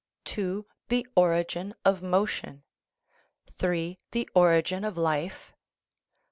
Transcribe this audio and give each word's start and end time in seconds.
(2) 0.25 0.65
The 0.89 1.05
origin 1.15 1.75
of 1.85 2.01
motion. 2.01 2.63
(3) 3.59 3.99
The 4.13 4.27
origin 4.33 4.83
of 4.83 4.97
life. 4.97 5.53